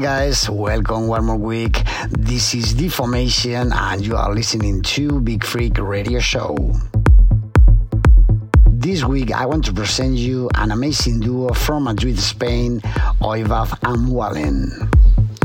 [0.00, 1.82] Guys, welcome one more week.
[2.10, 6.56] This is Deformation and you are listening to Beat Freak Radio Show.
[8.66, 12.80] This week I want to present you an amazing duo from Madrid, Spain,
[13.20, 14.70] Oivav and Wallen.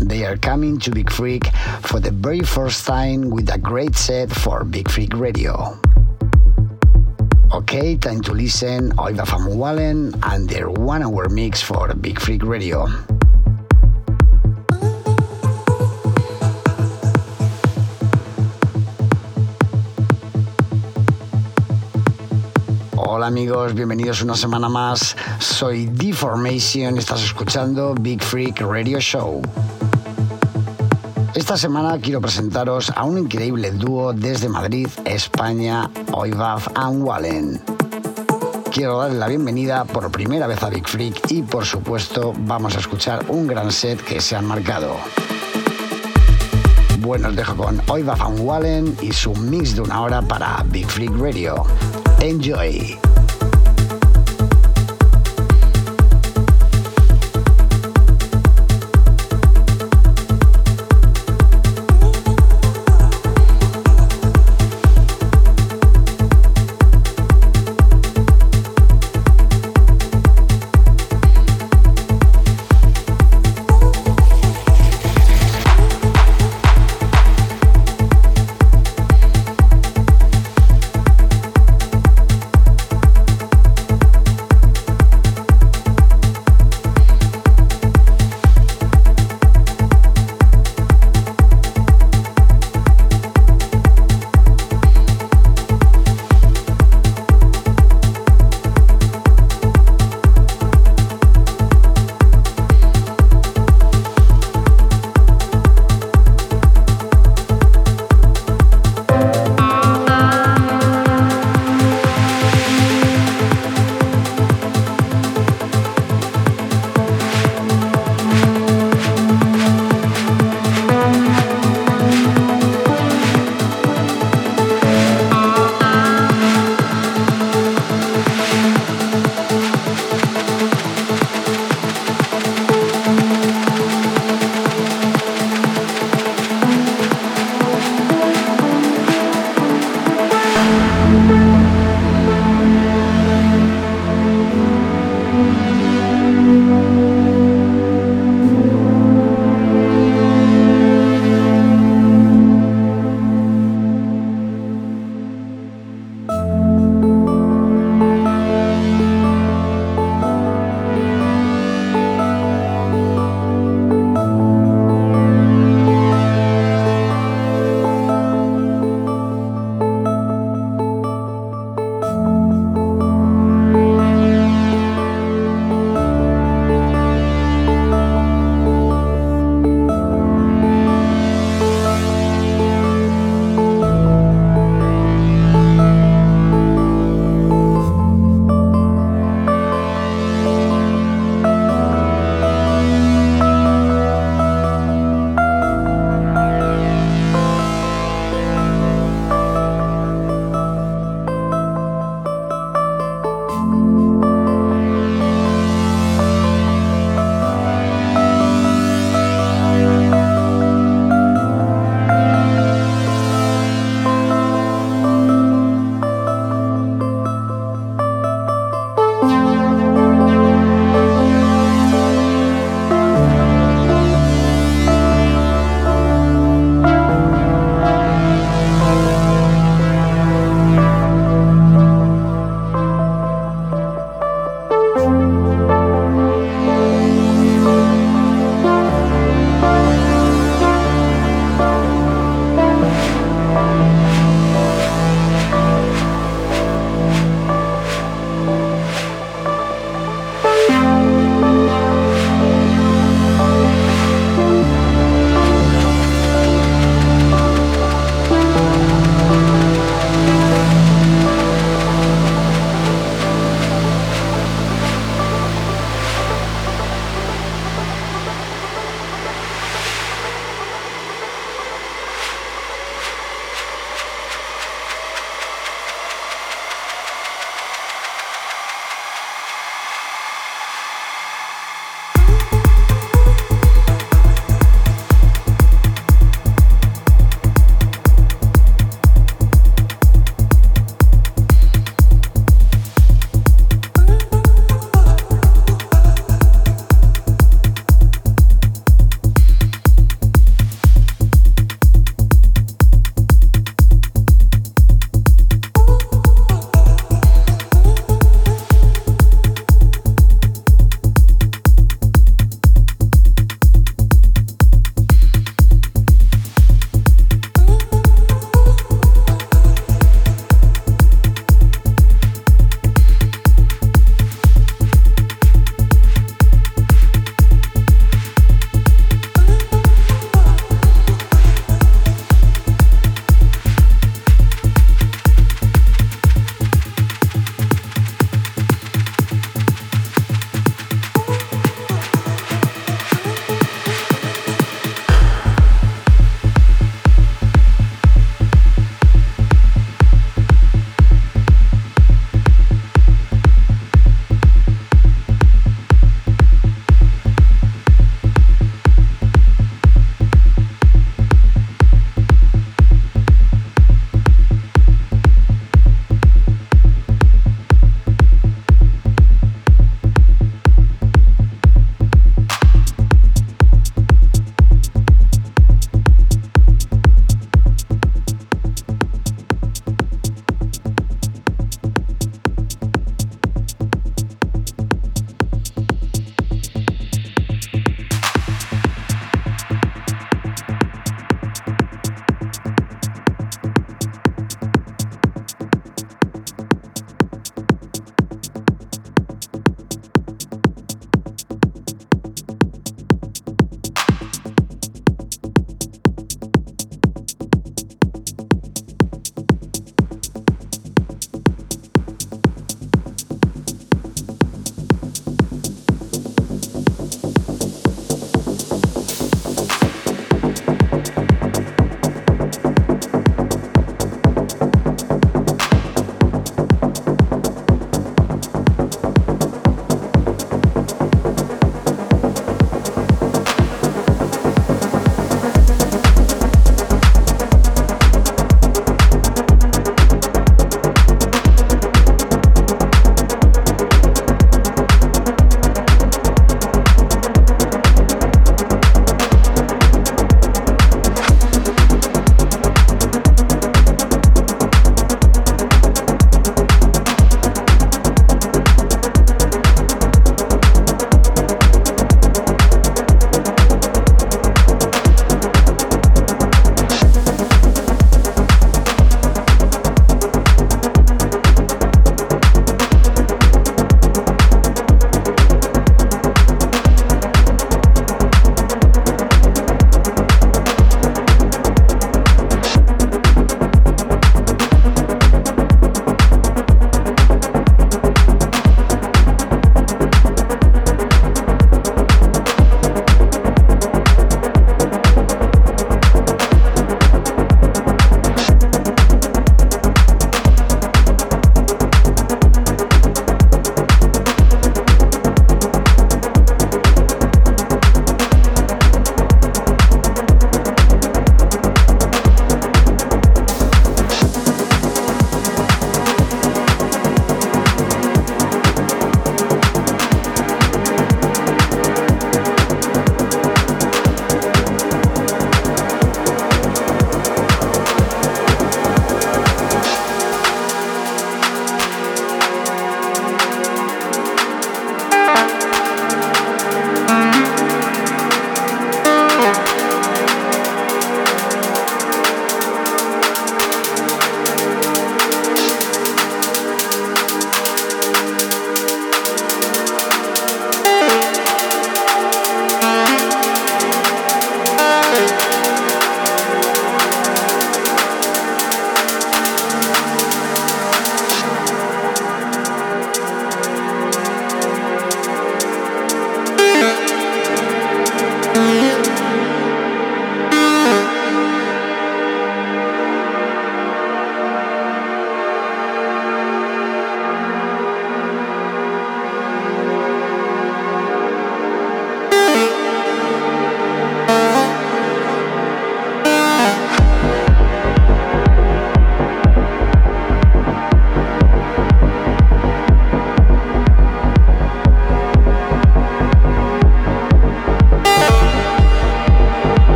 [0.00, 1.46] They are coming to Beat Freak
[1.82, 5.78] for the very first time with a great set for Beat Freak Radio.
[7.52, 12.42] Okay, time to listen Oivav and Wallen and their one hour mix for Beat Freak
[12.42, 12.88] Radio.
[23.20, 25.14] Hola amigos, bienvenidos una semana más.
[25.40, 29.42] Soy Deformation, estás escuchando Big Freak Radio Show.
[31.34, 37.60] Esta semana quiero presentaros a un increíble dúo desde Madrid, España, Oivav and Wallen.
[38.72, 42.78] Quiero darle la bienvenida por primera vez a Big Freak y por supuesto vamos a
[42.78, 44.96] escuchar un gran set que se han marcado.
[47.00, 50.86] Bueno, os dejo con Oivav and Wallen y su mix de una hora para Big
[50.86, 51.66] Freak Radio.
[52.20, 53.09] Enjoy!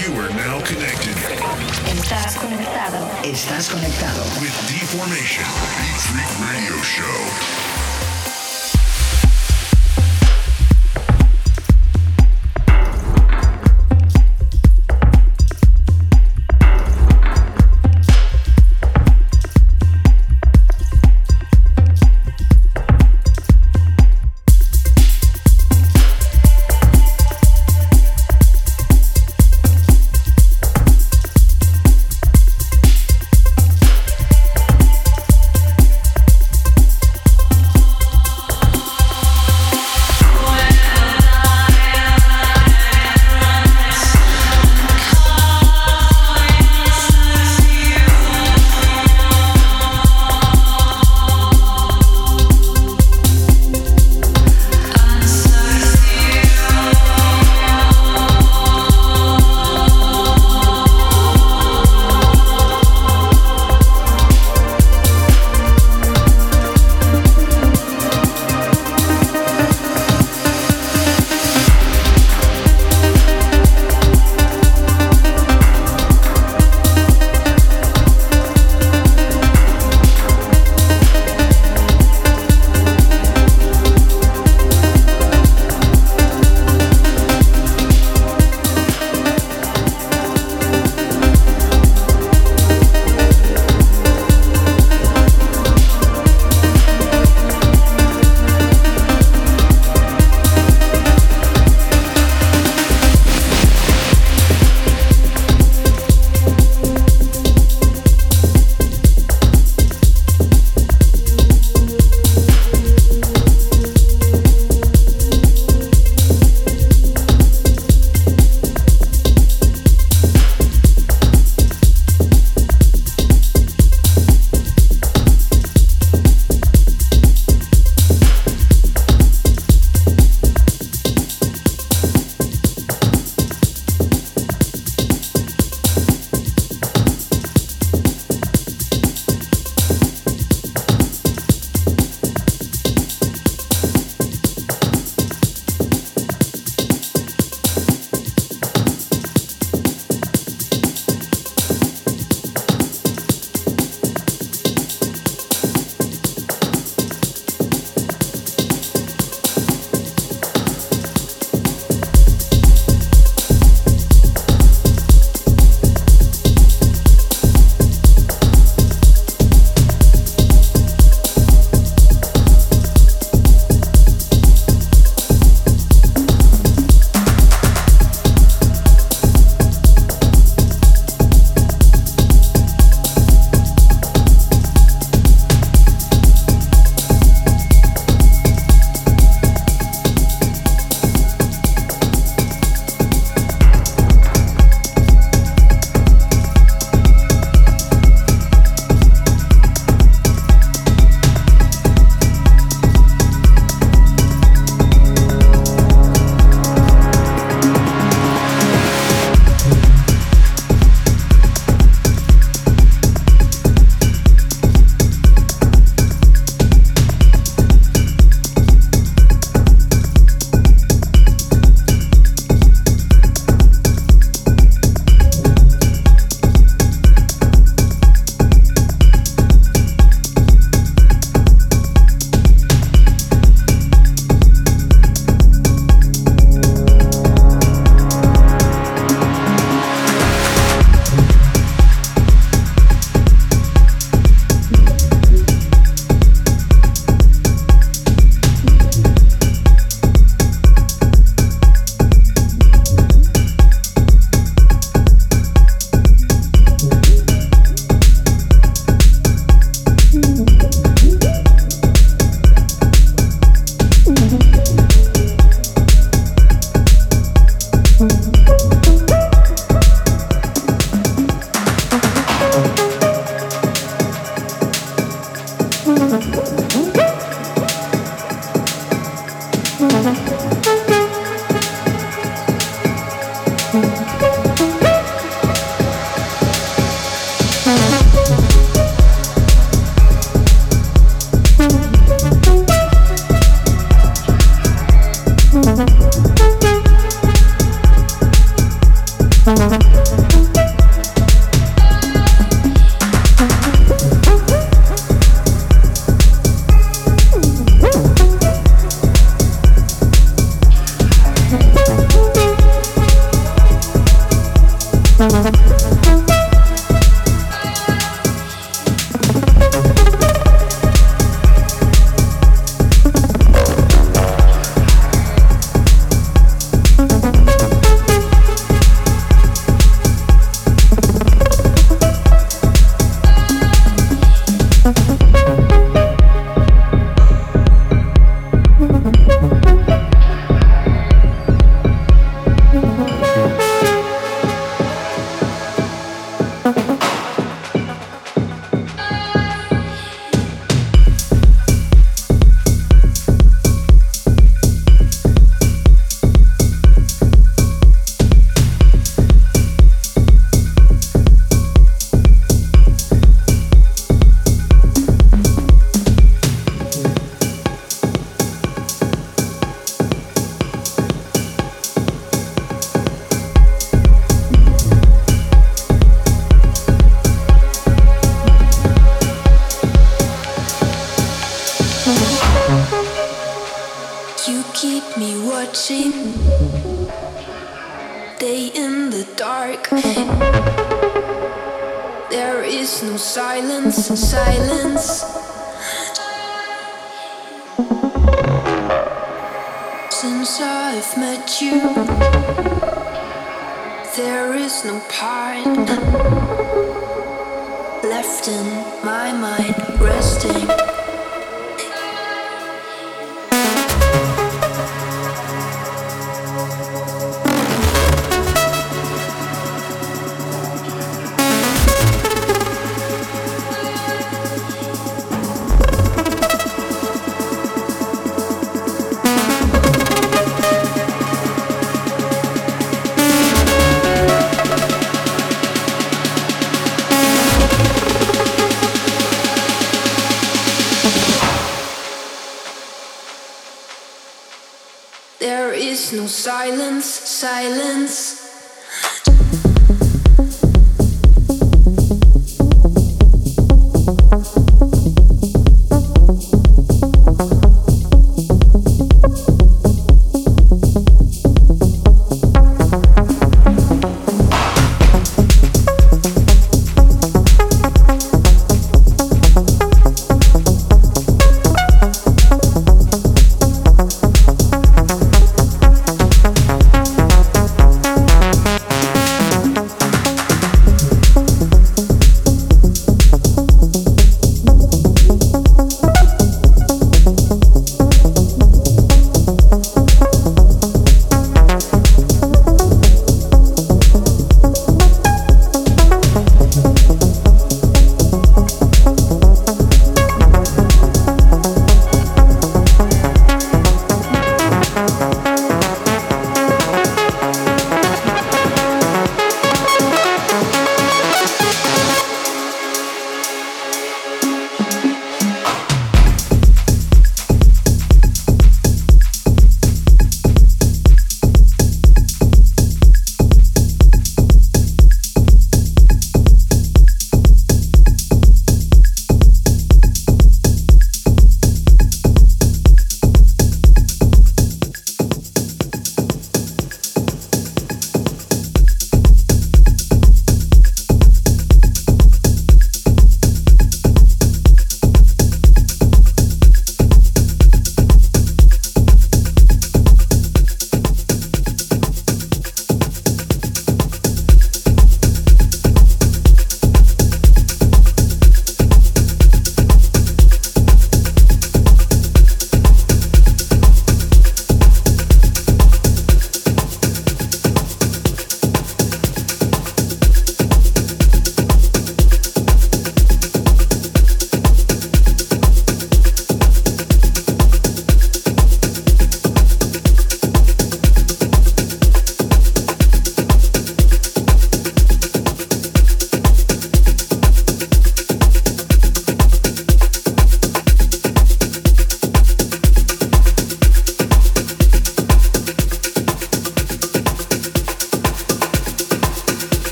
[0.00, 1.14] You are now connected.
[1.92, 3.06] Estás conectado.
[3.22, 4.22] Estás conectado.
[4.40, 5.44] With Deformation,
[5.76, 7.69] Beat Freak Radio Show.